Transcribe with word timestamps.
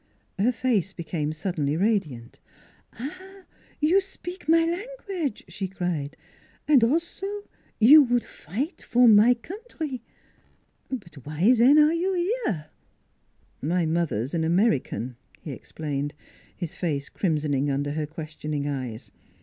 Her 0.39 0.51
face 0.51 0.93
became 0.93 1.31
suddenly 1.31 1.77
radiant." 1.77 2.39
Ah, 2.93 3.43
you 3.79 4.01
spik 4.01 4.49
my 4.49 4.65
language!" 4.65 5.43
she 5.47 5.67
cried." 5.67 6.17
And 6.67 6.83
also 6.83 7.27
you 7.77 8.01
would 8.05 8.23
fight 8.23 8.81
for 8.81 9.07
my 9.07 9.35
country.... 9.35 10.01
But 10.89 11.23
w'y, 11.23 11.53
zen, 11.53 11.77
aire 11.77 11.91
you 11.93 12.15
here? 12.45 12.71
""My 13.61 13.85
mother 13.85 14.23
is 14.23 14.33
an 14.33 14.43
American," 14.43 15.17
he 15.39 15.51
explained, 15.51 16.15
his 16.57 16.73
face 16.73 17.07
crimsoning 17.07 17.69
under 17.69 17.91
her 17.91 18.07
questioning 18.07 18.65
eyes. 18.67 19.11